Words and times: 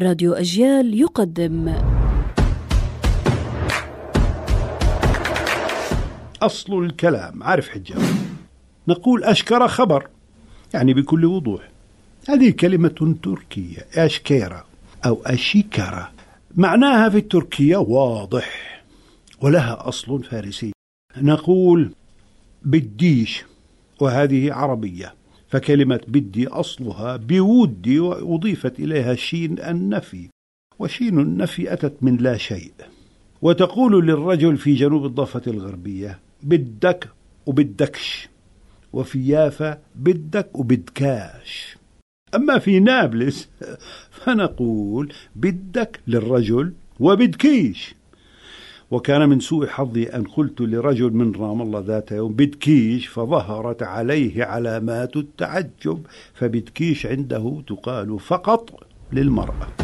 راديو 0.00 0.32
أجيال 0.32 1.00
يقدم. 1.00 1.74
أصل 6.42 6.84
الكلام 6.84 7.42
عارف 7.42 7.68
حجاب؟ 7.68 8.02
نقول 8.88 9.24
أشكر 9.24 9.68
خبر 9.68 10.08
يعني 10.74 10.94
بكل 10.94 11.24
وضوح. 11.24 11.68
هذه 12.28 12.50
كلمة 12.50 13.16
تركية 13.22 13.86
أشكيرة 13.94 14.64
أو 15.06 15.22
أشيكرة 15.26 16.10
معناها 16.54 17.08
في 17.08 17.18
التركية 17.18 17.76
واضح 17.76 18.82
ولها 19.40 19.88
أصل 19.88 20.22
فارسي. 20.24 20.72
نقول 21.16 21.92
بديش 22.62 23.44
وهذه 24.00 24.52
عربية. 24.52 25.14
فكلمة 25.54 26.00
بدي 26.08 26.48
أصلها 26.48 27.16
بودي 27.16 28.00
وأضيفت 28.00 28.80
إليها 28.80 29.14
شين 29.14 29.58
النفي 29.58 30.28
وشين 30.78 31.18
النفي 31.18 31.72
أتت 31.72 31.94
من 32.02 32.16
لا 32.16 32.36
شيء. 32.36 32.72
وتقول 33.42 34.06
للرجل 34.06 34.56
في 34.56 34.74
جنوب 34.74 35.06
الضفة 35.06 35.42
الغربية 35.46 36.18
بدك 36.42 37.08
وبدكش 37.46 38.28
وفي 38.92 39.28
يافا 39.28 39.78
بدك 39.94 40.58
وبدكاش. 40.58 41.76
أما 42.34 42.58
في 42.58 42.80
نابلس 42.80 43.48
فنقول 44.24 45.12
بدك 45.36 46.00
للرجل 46.06 46.72
وبدكيش. 47.00 47.94
وكان 48.90 49.28
من 49.28 49.40
سوء 49.40 49.66
حظي 49.66 50.04
أن 50.04 50.24
قلت 50.24 50.60
لرجل 50.60 51.12
من 51.12 51.32
رام 51.34 51.62
الله 51.62 51.80
ذات 51.80 52.12
يوم 52.12 52.32
بدكيش 52.32 53.06
فظهرت 53.06 53.82
عليه 53.82 54.44
علامات 54.44 55.16
التعجب 55.16 56.06
فبدكيش 56.34 57.06
عنده 57.06 57.62
تقال 57.66 58.20
فقط 58.20 58.70
للمرأة. 59.12 59.83